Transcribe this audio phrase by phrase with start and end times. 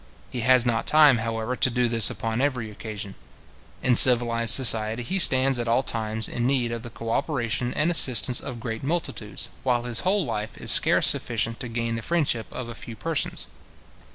[0.31, 3.13] He has not time, however, to do this upon every occasion.
[3.83, 7.91] In civilized society he stands at all times in need of the co operation and
[7.91, 12.51] assistance of great multitudes, while his whole life is scarce sufficient to gain the friendship
[12.51, 13.45] of a few persons.